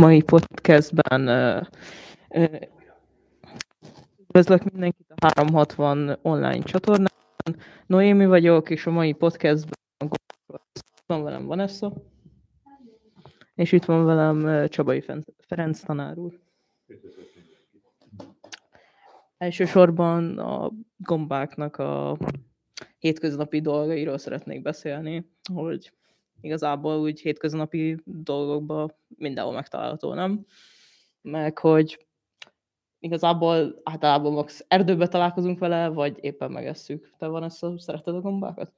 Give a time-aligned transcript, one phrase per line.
[0.00, 1.28] mai podcastben
[4.18, 7.12] üdvözlök mindenkit a 360 online csatornán.
[7.86, 9.78] Noémi vagyok, és a mai podcastben
[11.06, 11.92] van velem Vanessa,
[13.54, 15.04] és itt van velem Csabai
[15.46, 16.40] Ferenc tanár úr.
[19.36, 22.18] Elsősorban a gombáknak a
[22.98, 25.92] hétköznapi dolgairól szeretnék beszélni, hogy
[26.42, 30.46] igazából úgy hétköznapi dolgokban mindenhol megtalálható, nem?
[31.20, 32.06] Meg hogy
[32.98, 37.12] igazából általában max erdőbe találkozunk vele, vagy éppen megesszük.
[37.18, 38.72] Te van ezt a, szereted a gombákat?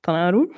[0.00, 0.48] Tanár úr?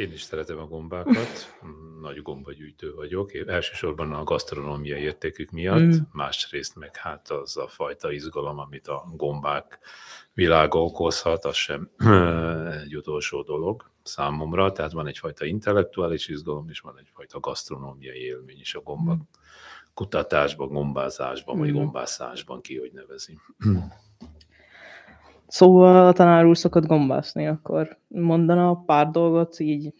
[0.00, 1.56] Én is szeretem a gombákat,
[2.00, 5.98] nagy gombagyűjtő vagyok, én elsősorban a gasztronómiai értékük miatt, mm.
[6.12, 9.78] másrészt meg hát az a fajta izgalom, amit a gombák
[10.34, 11.90] világa okozhat, az sem
[12.82, 18.74] egy utolsó dolog számomra, tehát van egyfajta intellektuális izgalom, és van egyfajta gasztronómiai élmény is
[18.74, 19.18] a gomba mm.
[19.94, 21.58] kutatásban, gombázásban, mm.
[21.58, 23.38] vagy gombászásban, ki hogy nevezi.
[25.50, 29.94] Szóval tanár úr szokott gombászni, akkor mondana pár dolgot így,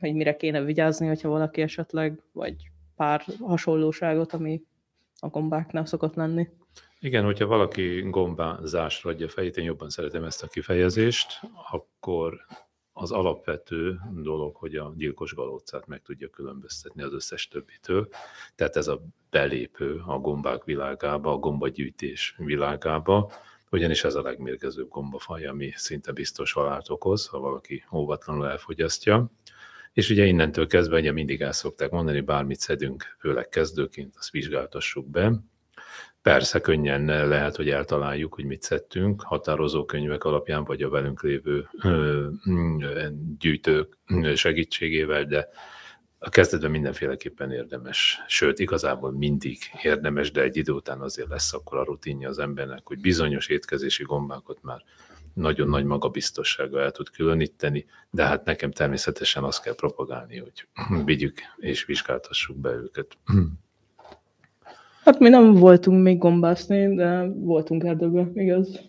[0.00, 2.54] hogy mire kéne vigyázni, hogyha valaki esetleg, vagy
[2.94, 4.62] pár hasonlóságot, ami
[5.20, 6.48] a gombáknál szokott lenni.
[7.00, 12.34] Igen, hogyha valaki gombázásra adja fejét, én jobban szeretem ezt a kifejezést, akkor
[12.92, 18.08] az alapvető dolog, hogy a gyilkos galócát meg tudja különböztetni az összes többitől.
[18.54, 23.30] Tehát ez a belépő a gombák világába, a gombagyűjtés világába,
[23.70, 29.30] ugyanis ez a legmérgezőbb gombafaj, ami szinte biztos halált okoz, ha valaki óvatlanul elfogyasztja.
[29.92, 35.10] És ugye innentől kezdve ugye mindig el szokták mondani, bármit szedünk, főleg kezdőként, azt vizsgáltassuk
[35.10, 35.32] be.
[36.22, 41.68] Persze könnyen lehet, hogy eltaláljuk, hogy mit szedtünk, határozó könyvek alapján, vagy a velünk lévő
[43.38, 43.98] gyűjtők
[44.34, 45.48] segítségével, de
[46.18, 51.78] a kezdetben mindenféleképpen érdemes, sőt, igazából mindig érdemes, de egy idő után azért lesz akkor
[51.78, 54.82] a rutinja az embernek, hogy bizonyos étkezési gombákat már
[55.34, 60.68] nagyon nagy magabiztossággal el tud különíteni, de hát nekem természetesen azt kell propagálni, hogy
[61.04, 63.16] vigyük és vizsgáltassuk be őket.
[65.04, 68.80] Hát mi nem voltunk még gombászni, de voltunk erdőben, igaz?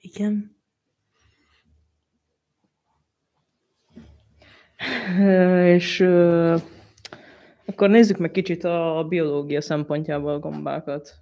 [0.00, 0.57] Igen.
[5.64, 6.00] És
[7.64, 11.14] akkor nézzük meg kicsit a biológia szempontjából a gombákat.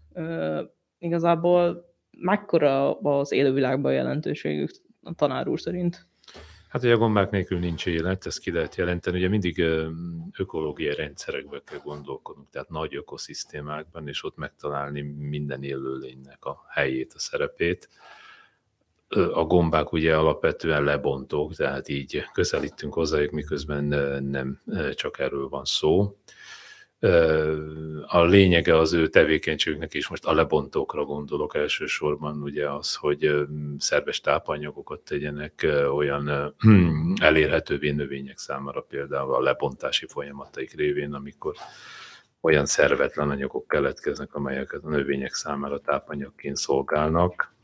[0.98, 4.70] Igazából mekkora az élővilágban jelentőségük
[5.02, 6.06] a tanár úr szerint?
[6.68, 9.16] Hát, hogy a gombák nélkül nincs élet, ezt ki lehet jelenteni.
[9.16, 9.64] Ugye mindig
[10.38, 17.18] ökológiai rendszerekbe kell gondolkodnunk, tehát nagy ökoszisztémákban, és ott megtalálni minden élőlénynek a helyét, a
[17.18, 17.88] szerepét
[19.08, 23.84] a gombák ugye alapvetően lebontók, tehát így közelítünk hozzájuk, miközben
[24.24, 24.62] nem
[24.94, 26.16] csak erről van szó.
[28.06, 33.34] A lényege az ő tevékenységüknek is most a lebontókra gondolok elsősorban, ugye az, hogy
[33.78, 36.54] szerves tápanyagokat tegyenek olyan
[37.20, 41.54] elérhetővé növények számára, például a lebontási folyamataik révén, amikor
[42.40, 47.55] olyan szervetlen anyagok keletkeznek, amelyeket a növények számára tápanyagként szolgálnak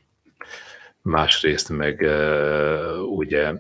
[1.02, 2.08] Másrészt meg
[3.16, 3.52] ugye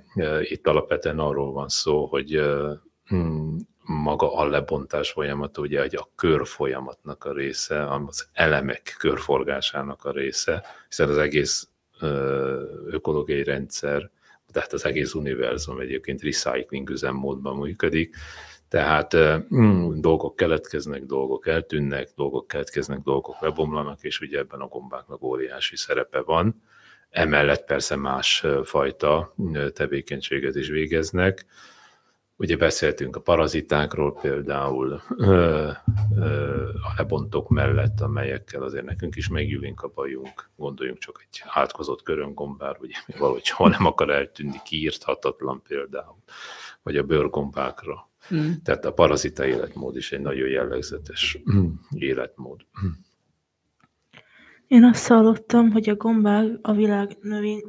[0.42, 2.42] itt alapvetően arról van szó, hogy
[3.04, 10.04] hm, maga a lebontás folyamata ugye egy a kör folyamatnak a része, az elemek körforgásának
[10.04, 11.68] a része, hiszen az egész
[12.86, 14.10] ökológiai rendszer,
[14.52, 18.16] tehát az egész univerzum egyébként recycling üzemmódban működik,
[18.68, 19.16] tehát
[19.54, 25.76] mm, dolgok keletkeznek, dolgok eltűnnek, dolgok keletkeznek, dolgok lebomlanak, és ugye ebben a gombáknak óriási
[25.76, 26.62] szerepe van.
[27.12, 29.34] Emellett persze más fajta
[29.72, 31.46] tevékenységet is végeznek.
[32.36, 35.02] Ugye beszéltünk a parazitákról például,
[36.82, 40.50] a lebontok mellett, amelyekkel azért nekünk is megjülünk a bajunk.
[40.56, 46.16] Gondoljunk csak egy átkozott köröngombár, ugye valahogy ha nem akar eltűnni, kiírthatatlan például,
[46.82, 48.10] vagy a bőrgombákra.
[48.34, 48.50] Mm.
[48.64, 51.38] Tehát a parazita életmód is egy nagyon jellegzetes
[51.90, 52.60] életmód.
[54.72, 57.62] Én azt hallottam, hogy a gombák a világ növény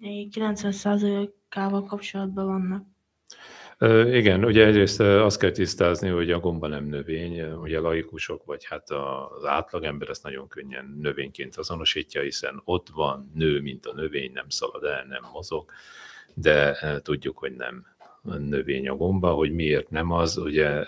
[0.00, 2.84] 90%-ával kapcsolatban vannak.
[4.14, 8.90] Igen, ugye egyrészt azt kell tisztázni, hogy a gomba nem növény, ugye laikusok, vagy hát
[8.90, 14.48] az átlagember ezt nagyon könnyen növényként azonosítja, hiszen ott van, nő, mint a növény, nem
[14.48, 15.70] szalad el, nem mozog,
[16.34, 17.86] de tudjuk, hogy nem
[18.38, 20.84] növény a gomba, hogy miért nem az, ugye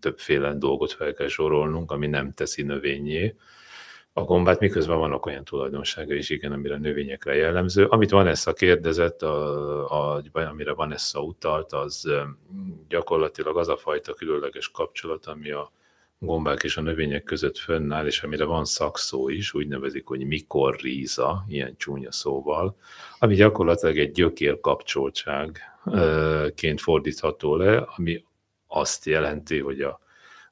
[0.00, 3.34] többféle dolgot fel kell sorolnunk, ami nem teszi növényé,
[4.12, 7.86] a gombát, miközben vannak olyan tulajdonsága is, igen, amire a növényekre jellemző.
[7.86, 12.10] Amit Vanessa kérdezett, a, a, amire Vanessa utalt, az
[12.88, 15.72] gyakorlatilag az a fajta különleges kapcsolat, ami a
[16.18, 21.44] gombák és a növények között fönnáll, és amire van szakszó is, úgy nevezik, hogy mikorríza,
[21.48, 22.76] ilyen csúnya szóval,
[23.18, 28.24] ami gyakorlatilag egy gyökér kapcsoltságként fordítható le, ami
[28.66, 30.00] azt jelenti, hogy a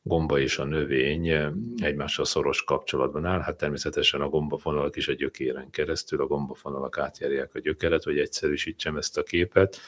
[0.08, 1.28] gomba és a növény
[1.76, 3.40] egymással szoros kapcsolatban áll.
[3.40, 8.96] Hát természetesen a gombafonalak is a gyökéren keresztül, a gombafonalak átjárják a gyökeret, hogy egyszerűsítsem
[8.96, 9.78] ezt a képet,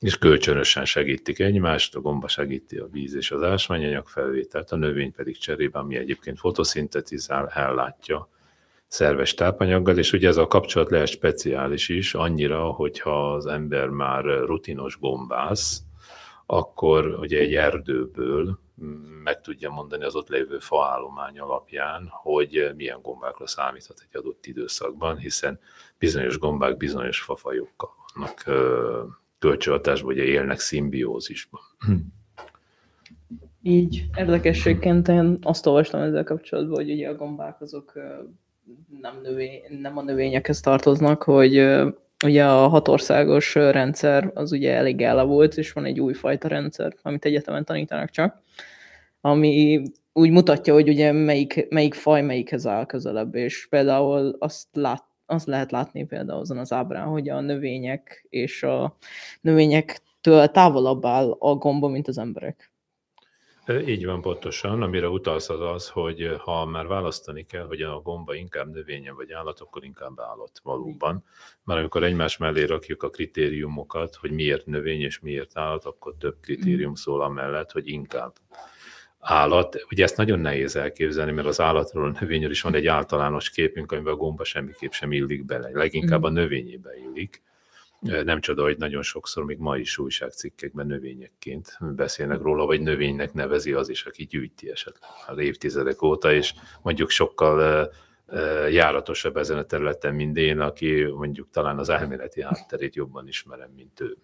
[0.00, 5.12] és kölcsönösen segítik egymást, a gomba segíti a víz és az ásványanyag felvételt, a növény
[5.12, 8.28] pedig cserébe, ami egyébként fotoszintetizál, ellátja
[8.86, 14.24] szerves tápanyaggal, és ugye ez a kapcsolat lehet speciális is, annyira, hogyha az ember már
[14.24, 15.82] rutinos gombász,
[16.46, 18.58] akkor ugye egy erdőből
[19.22, 25.18] meg tudja mondani az ott lévő faállomány alapján, hogy milyen gombákra számíthat egy adott időszakban,
[25.18, 25.58] hiszen
[25.98, 28.42] bizonyos gombák bizonyos fafajokkal vannak
[29.38, 31.60] kölcsönhatásban, ugye élnek szimbiózisban.
[33.62, 37.92] Így érdekességként én azt olvastam ezzel kapcsolatban, hogy ugye a gombák azok
[39.00, 41.54] nem, növény, nem a növényekhez tartoznak, hogy
[42.24, 47.64] ugye a hatországos rendszer az ugye elég volt, és van egy újfajta rendszer, amit egyetemen
[47.64, 48.42] tanítanak csak,
[49.20, 49.82] ami
[50.12, 55.46] úgy mutatja, hogy ugye melyik, melyik faj melyikhez áll közelebb, és például azt, lát, azt
[55.46, 58.96] lehet látni például azon az ábrán, hogy a növények és a
[59.40, 62.70] növényektől távolabb áll a gomba, mint az emberek.
[63.68, 68.34] Így van pontosan, amire utalsz az az, hogy ha már választani kell, hogy a gomba
[68.34, 71.24] inkább növénye vagy állat, akkor inkább állat valóban.
[71.64, 76.36] Már amikor egymás mellé rakjuk a kritériumokat, hogy miért növény és miért állat, akkor több
[76.40, 76.94] kritérium mm.
[76.94, 78.32] szól amellett, hogy inkább
[79.18, 79.76] állat.
[79.90, 83.92] Ugye ezt nagyon nehéz elképzelni, mert az állatról, a növényről is van egy általános képünk,
[83.92, 85.70] amiben a gomba semmiképp sem illik bele.
[85.72, 86.34] Leginkább a mm.
[86.34, 87.42] növényébe illik.
[88.24, 93.72] Nem csoda, hogy nagyon sokszor, még ma is újságcikkekben növényekként beszélnek róla, vagy növénynek nevezi
[93.72, 97.90] az is, aki gyűjti esetleg az évtizedek óta, és mondjuk sokkal
[98.70, 104.00] járatosabb ezen a területen, mint én, aki mondjuk talán az elméleti hátterét jobban ismerem, mint
[104.00, 104.16] ő.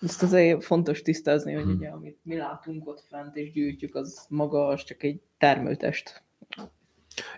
[0.00, 4.66] Ezt azért fontos tisztázni, hogy ugye, amit mi látunk ott fent és gyűjtjük, az maga
[4.66, 6.22] az csak egy termőtest.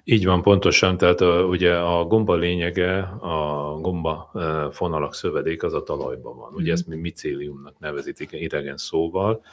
[0.04, 4.32] Így van, pontosan, tehát a, ugye a gomba lényege, a gomba
[4.72, 6.52] fonalak szövedék az a talajban van.
[6.54, 9.44] Ugye ezt mi micéliumnak nevezik idegen szóval,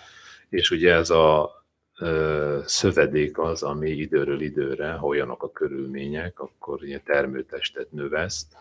[0.49, 1.51] és ugye ez a
[1.99, 8.55] ö, szövedék az, ami időről időre, ha olyanok a körülmények, akkor ugye termőtestet növeszt,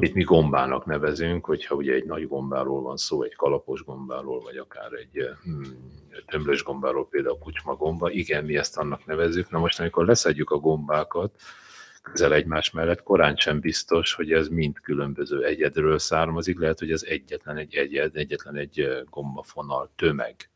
[0.00, 4.56] amit mi gombának nevezünk, hogyha ugye egy nagy gombáról van szó, egy kalapos gombáról, vagy
[4.56, 5.62] akár egy hmm,
[6.26, 9.50] tömlős gombáról, például a kucsma gomba, igen, mi ezt annak nevezzük.
[9.50, 11.40] Na most, amikor leszedjük a gombákat,
[12.02, 17.02] közel egymás mellett, korán sem biztos, hogy ez mind különböző egyedről származik, lehet, hogy ez
[17.02, 20.50] egyetlen egy egyed, egyetlen egy gombafonal tömeg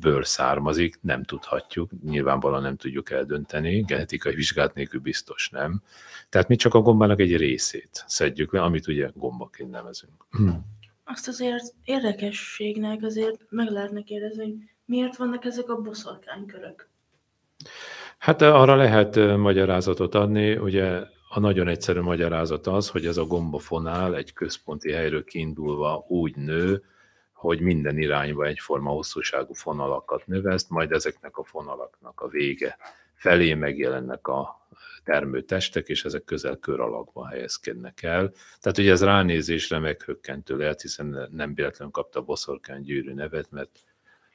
[0.00, 5.82] ből származik, nem tudhatjuk, nyilvánvalóan nem tudjuk eldönteni, genetikai vizsgát nélkül biztos nem.
[6.28, 10.26] Tehát mi csak a gombának egy részét szedjük le, amit ugye gombaként nevezünk.
[11.04, 14.54] Azt azért érdekességnek azért meg lehetne kérdezni, hogy
[14.84, 16.88] miért vannak ezek a boszorkánykörök?
[18.18, 24.16] Hát arra lehet magyarázatot adni, ugye a nagyon egyszerű magyarázat az, hogy ez a gombafonál
[24.16, 26.82] egy központi helyről kiindulva úgy nő,
[27.38, 32.76] hogy minden irányba egyforma hosszúságú fonalakat növeszt, majd ezeknek a fonalaknak a vége
[33.14, 34.68] felé megjelennek a
[35.04, 38.32] termőtestek, és ezek közel kör alakban helyezkednek el.
[38.60, 43.70] Tehát ugye ez ránézésre meghökkentő lehet, hiszen nem véletlenül kapta a boszorkány gyűrű nevet, mert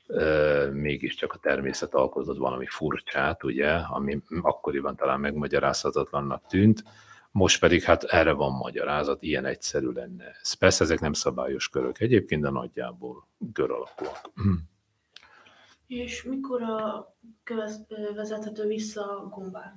[0.07, 0.23] e,
[0.71, 6.83] mégiscsak a természet alkotott valami furcsát, ugye, ami akkoriban talán megmagyarázhatatlannak tűnt,
[7.33, 10.53] most pedig hát erre van magyarázat, ilyen egyszerű lenne ez.
[10.53, 14.31] Persze ezek nem szabályos körök egyébként, de nagyjából kör alakúak.
[15.87, 17.15] És mikor a
[18.15, 19.73] vezethető vissza a gombák?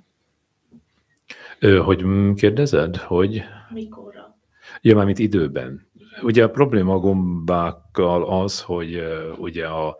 [1.83, 3.43] Hogy kérdezed, hogy?
[3.69, 4.37] Mikorra?
[4.81, 5.89] Ja, már mint időben.
[6.21, 9.03] Ugye a probléma a gombákkal az, hogy
[9.37, 9.97] ugye a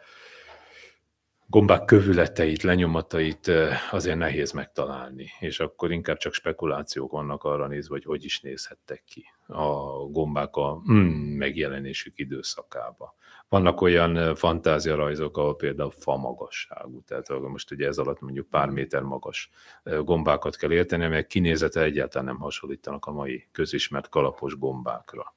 [1.50, 3.52] gombák kövületeit, lenyomatait
[3.92, 9.04] azért nehéz megtalálni, és akkor inkább csak spekulációk vannak arra nézve, hogy hogy is nézhettek
[9.06, 9.68] ki a
[10.10, 13.16] gombák a mm, megjelenésük időszakába.
[13.50, 19.02] Vannak olyan fantáziarajzok, ahol például fa magasságú, tehát most ugye ez alatt mondjuk pár méter
[19.02, 19.50] magas
[19.84, 25.36] gombákat kell érteni, amelyek kinézete egyáltalán nem hasonlítanak a mai közismert kalapos gombákra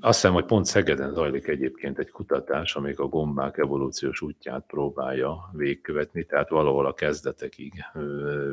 [0.00, 5.50] azt hiszem, hogy pont Szegeden zajlik egyébként egy kutatás, amelyik a gombák evolúciós útját próbálja
[5.52, 7.72] végigkövetni, tehát valahol a kezdetekig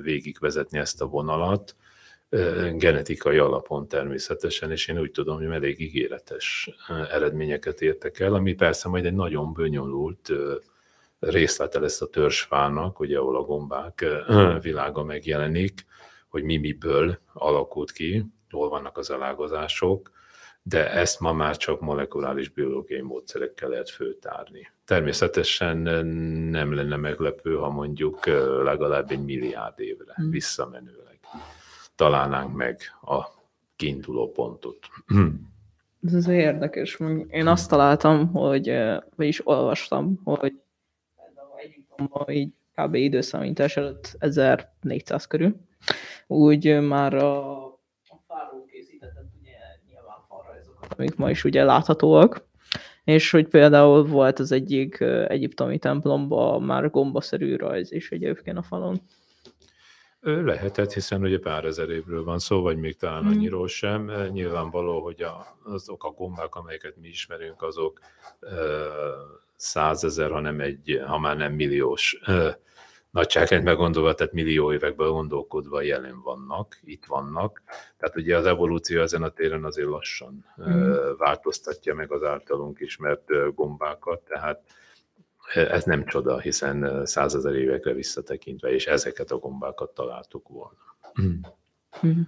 [0.01, 1.75] végigvezetni ezt a vonalat,
[2.73, 6.69] genetikai alapon természetesen, és én úgy tudom, hogy elég ígéretes
[7.11, 10.31] eredményeket értek el, ami persze majd egy nagyon bonyolult
[11.19, 14.05] részlete lesz a törzsfának, ugye, ahol a gombák
[14.61, 15.85] világa megjelenik,
[16.27, 20.11] hogy mi miből alakult ki, hol vannak az elágazások,
[20.63, 24.71] de ezt ma már csak molekuláris biológiai módszerekkel lehet főtárni.
[24.85, 25.77] Természetesen
[26.47, 28.25] nem lenne meglepő, ha mondjuk
[28.63, 30.29] legalább egy milliárd évre hmm.
[30.29, 31.19] visszamenőleg
[31.95, 33.25] találnánk meg a
[33.75, 34.77] kiinduló pontot.
[36.07, 36.99] Ez az érdekes.
[37.29, 38.73] Én azt találtam, hogy,
[39.15, 40.53] vagyis olvastam, hogy
[41.55, 42.95] Egyiptomban így kb.
[42.95, 45.55] időszámítás előtt 1400 körül,
[46.27, 47.70] úgy már a
[50.97, 52.45] amik ma is ugye láthatóak,
[53.03, 59.01] és hogy például volt az egyik egyiptomi templomban már gombaszerű rajz is egyébként a falon.
[60.23, 63.31] Lehetett, hiszen ugye pár ezer évről van szó, vagy még talán hmm.
[63.31, 64.11] annyiról sem.
[64.31, 67.99] Nyilvánvaló, hogy a, azok a gombák, amelyeket mi ismerünk, azok
[69.55, 72.21] százezer, ha, nem egy, ha már nem milliós
[73.11, 77.61] nagyságrendben gondolva, tehát millió években gondolkodva jelen vannak, itt vannak.
[77.97, 80.91] Tehát ugye az evolúció ezen a téren azért lassan mm.
[81.17, 84.61] változtatja meg az általunk ismert gombákat, tehát
[85.53, 90.95] ez nem csoda, hiszen százezer évekre visszatekintve, és ezeket a gombákat találtuk volna.
[91.21, 92.21] Mm.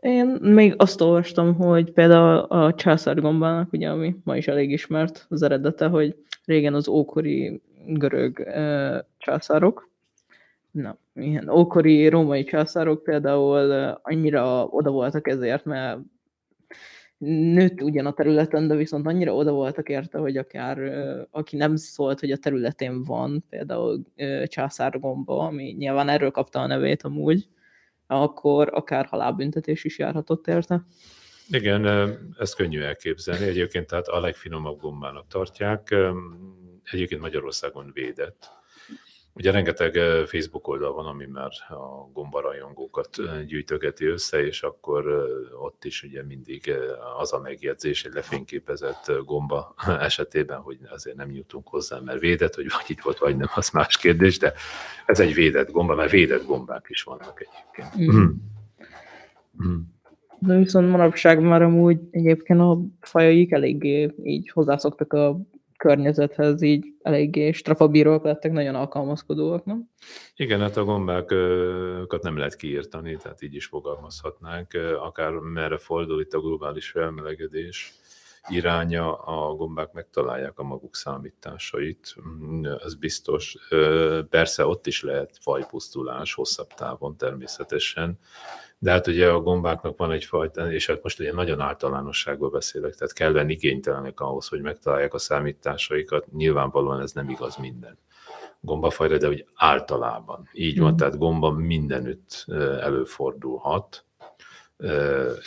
[0.00, 5.42] Én még azt olvastam, hogy például a császárgombának, ugye, ami ma is elég ismert az
[5.42, 9.88] eredete, hogy régen az ókori görög e, császárok,
[10.76, 13.70] na, ilyen ókori római császárok például
[14.02, 15.98] annyira oda voltak ezért, mert
[17.18, 20.78] nőtt ugyan a területen, de viszont annyira oda voltak érte, hogy akár
[21.30, 24.02] aki nem szólt, hogy a területén van, például
[24.44, 27.48] császárgomba, ami nyilván erről kapta a nevét amúgy,
[28.06, 30.84] akkor akár halálbüntetés is járhatott érte.
[31.48, 31.86] Igen,
[32.38, 33.44] ezt könnyű elképzelni.
[33.44, 35.94] Egyébként tehát a legfinomabb gombának tartják.
[36.90, 38.50] Egyébként Magyarországon védett
[39.36, 39.94] Ugye rengeteg
[40.26, 43.16] Facebook oldal van, ami már a gombarajongókat
[43.46, 45.26] gyűjtögeti össze, és akkor
[45.62, 46.72] ott is ugye mindig
[47.18, 49.74] az a megjegyzés egy lefényképezett gomba
[50.08, 53.70] esetében, hogy azért nem jutunk hozzá, mert védett, hogy vagy itt volt, vagy nem, az
[53.70, 54.52] más kérdés, de
[55.06, 58.12] ez egy védett gomba, mert védett gombák is vannak egyébként.
[58.12, 58.24] Mm.
[59.64, 59.80] Mm.
[60.38, 65.40] De viszont manapság már amúgy egyébként a fajaik eléggé így hozzászoktak a
[65.86, 69.90] környezethez így eléggé strafabíróak lettek, nagyon alkalmazkodóak, nem?
[70.36, 76.32] Igen, hát a gombákat nem lehet kiírtani, tehát így is fogalmazhatnánk, akár merre fordul itt
[76.32, 77.92] a globális felmelegedés
[78.48, 82.14] iránya, a gombák megtalálják a maguk számításait,
[82.84, 83.56] ez biztos.
[84.30, 88.18] Persze ott is lehet fajpusztulás hosszabb távon természetesen,
[88.78, 93.14] de hát ugye a gombáknak van egyfajta, és hát most ugye nagyon általánosságban beszélek, tehát
[93.14, 96.32] kellene igénytelenek ahhoz, hogy megtalálják a számításaikat.
[96.32, 97.98] Nyilvánvalóan ez nem igaz minden
[98.60, 100.48] gombafajra, de úgy általában.
[100.52, 100.96] Így van, mm.
[100.96, 102.44] tehát gomba mindenütt
[102.80, 104.04] előfordulhat,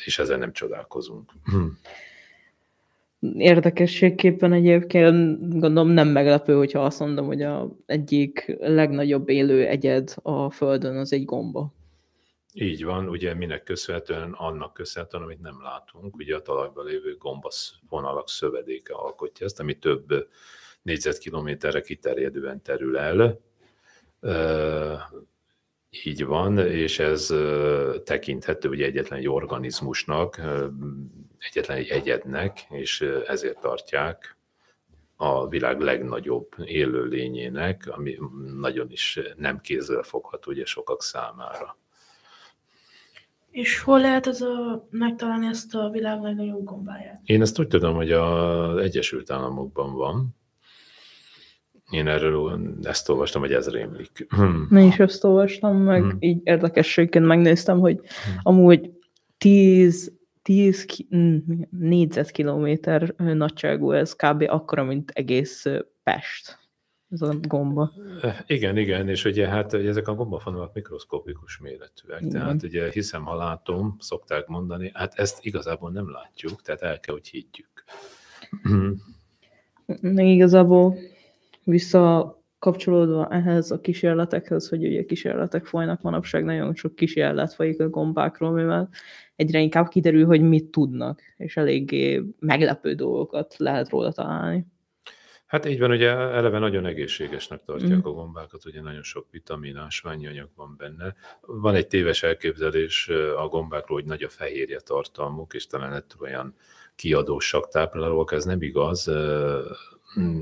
[0.06, 1.32] és ezzel nem csodálkozunk.
[3.38, 10.50] Érdekességképpen egyébként gondolom nem meglepő, hogyha azt mondom, hogy a egyik legnagyobb élő egyed a
[10.50, 11.74] Földön az egy gomba.
[12.54, 17.74] Így van, ugye minek köszönhetően, annak köszönhetően, amit nem látunk, ugye a talajban lévő gombasz
[17.90, 20.28] vonalak szövedéke alkotja ezt, ami több
[20.82, 23.40] négyzetkilométerre kiterjedően terül el.
[26.06, 27.34] Így van, és ez
[28.04, 30.42] tekinthető ugye egyetlen egy organizmusnak,
[31.38, 34.38] egyetlen egy egyednek, és ezért tartják
[35.16, 38.18] a világ legnagyobb élőlényének, ami
[38.60, 41.78] nagyon is nem kézzel fogható ugye sokak számára.
[43.52, 47.22] És hol lehet ez a, megtalálni ezt a világ legnagyobb gombáját?
[47.24, 50.36] Én ezt úgy tudom, hogy az Egyesült Államokban van.
[51.90, 54.26] Én erről ezt olvastam, hogy ez rémlik.
[54.30, 54.68] Hmm.
[54.72, 56.18] Én is ezt olvastam, meg hmm.
[56.20, 58.40] így érdekességként megnéztem, hogy hmm.
[58.42, 58.92] amúgy
[59.38, 60.86] 10, 10
[61.70, 64.44] négyzetkilométer nagyságú ez kb.
[64.48, 65.66] akkora, mint egész
[66.04, 66.60] Pest
[67.10, 67.92] ez a gomba.
[68.48, 72.32] Igen, igen, és ugye hát ugye ezek a gombafonalak mikroszkopikus méretűek, igen.
[72.32, 77.14] tehát ugye hiszem, ha látom, szokták mondani, hát ezt igazából nem látjuk, tehát el kell,
[77.14, 77.84] hogy higgyük.
[80.16, 80.98] Igazából
[81.70, 87.90] vissza kapcsolódva ehhez a kísérletekhez, hogy ugye kísérletek folynak manapság, nagyon sok kísérlet folyik a
[87.90, 88.90] gombákról, mivel
[89.36, 94.66] egyre inkább kiderül, hogy mit tudnak, és eléggé meglepő dolgokat lehet róla találni.
[95.46, 98.10] Hát így van, ugye eleve nagyon egészségesnek tartják mm.
[98.10, 101.16] a gombákat, ugye nagyon sok vitamin, ásványi anyag van benne.
[101.42, 106.56] Van egy téves elképzelés a gombákról, hogy nagy a fehérje tartalmuk, és talán ettől olyan
[106.96, 109.12] kiadósak táplálók, ez nem igaz.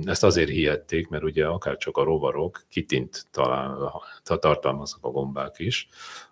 [0.06, 3.78] Ezt azért hihették, mert ugye akár csak a rovarok kitint talán,
[4.24, 5.88] tartalmaznak a gombák is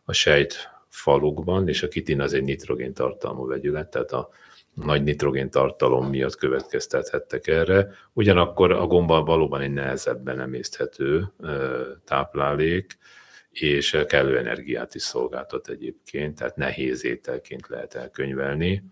[0.05, 4.29] a sejt falukban, és a kitin az egy nitrogén tartalmú vegyület, tehát a
[4.73, 7.87] nagy nitrogén tartalom miatt következtethettek erre.
[8.13, 11.31] Ugyanakkor a gomba valóban egy nehezebben emészthető
[12.05, 12.97] táplálék,
[13.49, 18.83] és kellő energiát is szolgáltat egyébként, tehát nehéz ételként lehet elkönyvelni.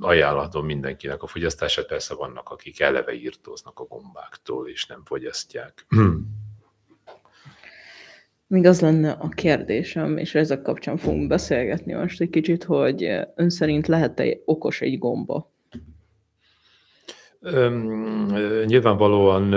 [0.00, 5.86] Ajánlatom mindenkinek a fogyasztását, persze vannak, akik eleve írtóznak a gombáktól, és nem fogyasztják.
[8.46, 13.02] Még az lenne a kérdésem, és ezek kapcsán fogunk beszélgetni most egy kicsit, hogy
[13.34, 15.52] ön szerint lehet-e okos egy gomba?
[17.40, 18.26] Üm,
[18.64, 19.54] nyilvánvalóan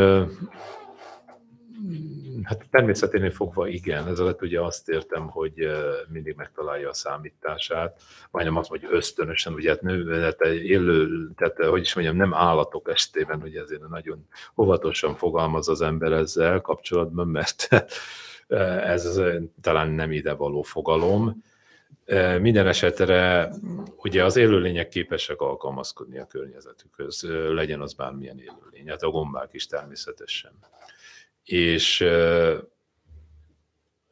[2.43, 5.67] hát természeténél fogva igen, ez alatt ugye azt értem, hogy
[6.07, 8.01] mindig megtalálja a számítását,
[8.31, 12.89] majdnem azt hogy ösztönösen, ugye hát nő, hát élő, tehát hogy is mondjam, nem állatok
[12.89, 14.27] estében, hogy ezért nagyon
[14.57, 17.67] óvatosan fogalmaz az ember ezzel kapcsolatban, mert
[18.93, 19.21] ez
[19.61, 21.43] talán nem ide való fogalom.
[22.39, 23.49] Minden esetre
[23.95, 29.65] ugye az élőlények képesek alkalmazkodni a környezetükhöz, legyen az bármilyen élőlény, hát a gombák is
[29.65, 30.51] természetesen.
[31.47, 32.05] És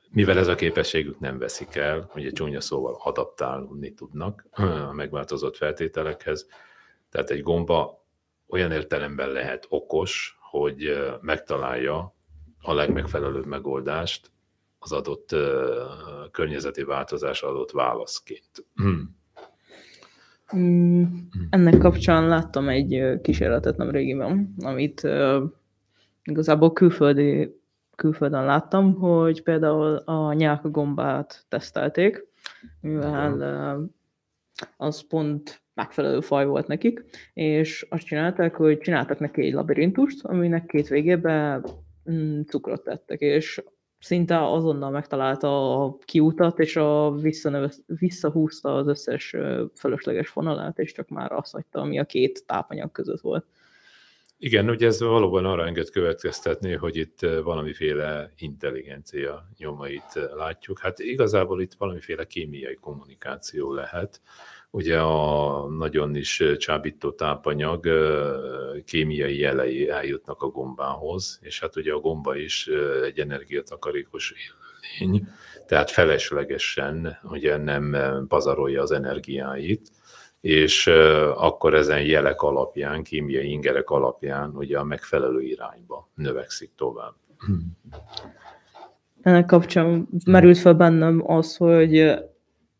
[0.09, 4.45] mivel ez a képességük nem veszik el, ugye csúnya szóval adaptálni tudnak
[4.89, 6.47] a megváltozott feltételekhez,
[7.09, 8.05] tehát egy gomba
[8.47, 12.15] olyan értelemben lehet okos, hogy megtalálja
[12.61, 14.31] a legmegfelelőbb megoldást
[14.79, 15.35] az adott
[16.31, 18.65] környezeti változás adott válaszként.
[20.55, 21.03] Mm,
[21.49, 25.07] ennek kapcsán láttam egy kísérletet nem régiben, amit
[26.25, 27.59] igazából külföldi,
[27.95, 32.27] külföldön láttam, hogy például a nyálka gombát tesztelték,
[32.81, 33.89] mivel
[34.77, 40.65] az pont megfelelő faj volt nekik, és azt csinálták, hogy csináltak neki egy labirintust, aminek
[40.65, 41.61] két végébe
[42.11, 43.63] mm, cukrot tettek, és
[43.99, 47.15] szinte azonnal megtalálta a kiutat, és a
[47.85, 49.35] visszahúzta az összes
[49.75, 53.45] fölösleges fonalát, és csak már azt hagyta, ami a két tápanyag között volt.
[54.37, 60.79] Igen, ugye ez valóban arra enged következtetni, hogy itt valamiféle intelligencia nyomait látjuk.
[60.79, 64.21] Hát igazából itt valamiféle kémiai kommunikáció lehet,
[64.71, 67.87] ugye a nagyon is csábító tápanyag
[68.85, 72.67] kémiai jelei eljutnak a gombához, és hát ugye a gomba is
[73.03, 74.33] egy energiatakarékos
[74.99, 75.27] élőlény,
[75.65, 77.95] tehát feleslegesen ugye nem
[78.27, 79.89] pazarolja az energiáit,
[80.45, 80.87] és
[81.35, 87.13] akkor ezen jelek alapján, kémiai ingerek alapján ugye a megfelelő irányba növekszik tovább.
[89.21, 92.13] Ennek kapcsán merült fel bennem az, hogy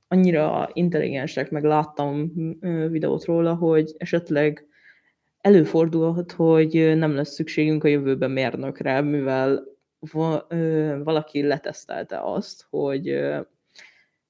[0.07, 2.31] annyira intelligensek, meg láttam
[2.89, 4.67] videót róla, hogy esetleg
[5.41, 9.63] előfordulhat, hogy nem lesz szükségünk a jövőben mérnökre, mivel
[11.03, 13.19] valaki letesztelte azt, hogy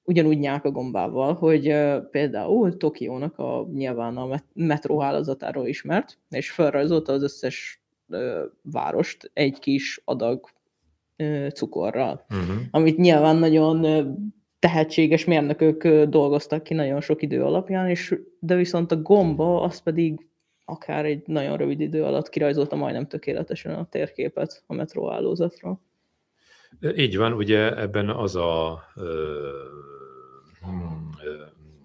[0.06, 1.74] ugyanúgy gombával, hogy
[2.10, 7.80] például Tokiónak a nyilván a metróhálózatáról ismert, és felrajzolta az összes
[8.62, 10.50] várost egy kis adag
[11.54, 12.56] cukorral, uh-huh.
[12.70, 13.86] amit nyilván nagyon
[14.58, 20.26] tehetséges mérnökök dolgoztak ki nagyon sok idő alapján, és, de viszont a gomba az pedig
[20.64, 25.80] akár egy nagyon rövid idő alatt kirajzolta majdnem tökéletesen a térképet a metróhálózatról.
[26.96, 29.48] Így van, ugye ebben az a ö,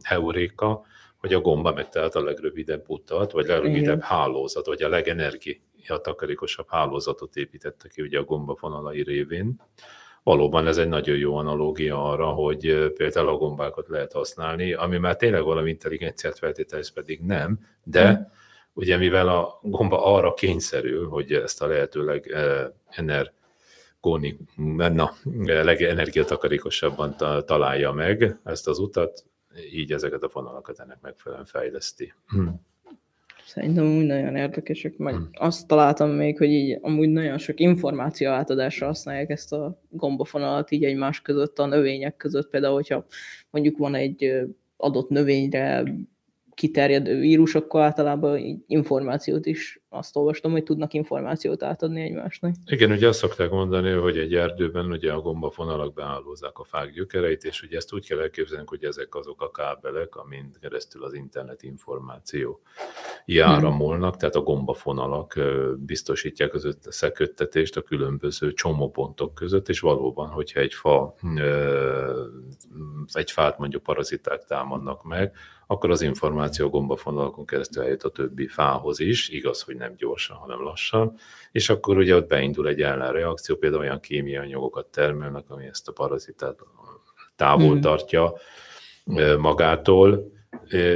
[0.01, 0.82] heuréka,
[1.17, 4.01] hogy a gomba megtalált a legrövidebb utat, vagy a legrövidebb Igen.
[4.01, 9.62] hálózat, vagy a legenergiatakarékosabb hálózatot építette ki ugye a gomba fonalai révén
[10.23, 15.15] valóban ez egy nagyon jó analógia arra, hogy például a gombákat lehet használni, ami már
[15.15, 18.32] tényleg valami intelligenciát feltételez, pedig nem, de hmm.
[18.73, 22.36] ugye mivel a gomba arra kényszerül, hogy ezt a lehetőleg
[22.89, 23.32] ener
[23.99, 24.38] Góni,
[24.75, 25.13] na,
[25.45, 29.25] legenergiatakarékosabban találja meg ezt az utat,
[29.74, 32.14] így ezeket a vonalakat ennek megfelelően fejleszti.
[32.28, 32.62] Hmm.
[33.46, 35.30] Szerintem úgy nagyon érdekesek, meg hmm.
[35.34, 40.84] azt találtam még, hogy így amúgy nagyon sok információ átadásra használják ezt a gombafonalat így
[40.84, 42.50] egymás között, a növények között.
[42.50, 43.06] Például, hogyha
[43.50, 44.42] mondjuk van egy
[44.78, 45.84] adott növényre
[46.54, 52.56] kiterjedő vírus, akkor általában információt is azt olvastam, hogy tudnak információt átadni egymásnak.
[52.65, 57.43] Igen, ugye azt szokták mondani, hogy egy erdőben ugye a gombafonalak beállózzák a fák gyökereit,
[57.43, 61.63] és ugye ezt úgy kell elképzelni, hogy ezek azok a kábelek, amin keresztül az internet
[61.63, 62.62] információ
[63.25, 65.39] járamolnak, tehát a gombafonalak
[65.77, 71.15] biztosítják az összeköttetést a különböző csomópontok között, és valóban, hogyha egy fa,
[73.12, 75.36] egy fát mondjuk paraziták támadnak meg,
[75.67, 80.63] akkor az információ gombafonalakon keresztül eljut a többi fához is, igaz, hogy nem gyorsan, hanem
[80.63, 81.17] lassan,
[81.52, 85.91] és akkor ugye ott beindul egy ellenreakció, például olyan kémiai anyagokat termelnek, ami ezt a
[85.91, 86.60] parazitát
[87.36, 87.82] távol Hmm.
[87.82, 88.34] tartja
[89.15, 90.32] ö, magától,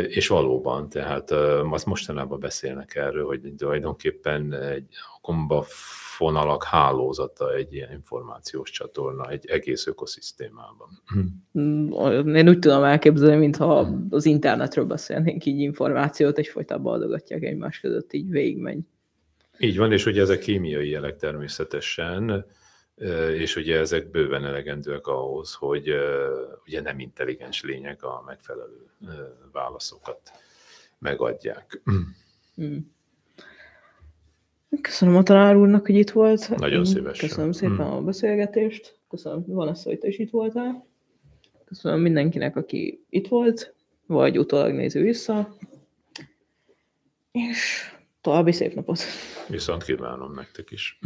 [0.08, 1.32] és valóban, tehát
[1.72, 4.88] azt mostanában beszélnek erről, hogy tulajdonképpen egy
[6.18, 11.02] gombafonalak hálózata egy ilyen információs csatorna egy egész ökoszisztémában.
[11.60, 18.14] Mm, Én úgy tudom elképzelni, mintha az internetről beszélnénk, így információt egyfolytában adogatják egymás között,
[18.14, 18.80] így végigmegy.
[19.60, 22.46] Így van, és ugye ezek kémiai jelek természetesen,
[23.34, 25.94] és ugye ezek bőven elegendőek ahhoz, hogy
[26.66, 28.90] ugye nem intelligens lények a megfelelő
[29.52, 30.20] válaszokat
[31.00, 31.82] megadják.
[31.92, 32.78] Mm.
[34.82, 36.50] Köszönöm a tanár úrnak, hogy itt volt.
[36.58, 37.30] Nagyon Mm, szívesen.
[37.30, 37.92] Köszönöm szépen Mm.
[37.92, 39.00] a beszélgetést.
[39.10, 40.88] Köszönöm, van ezt, hogy te is itt voltál.
[41.66, 43.76] Köszönöm mindenkinek, aki itt volt,
[44.06, 45.56] vagy utólag néző vissza.
[47.32, 49.00] És további szép napot!
[49.48, 51.00] Viszont kívánom nektek is.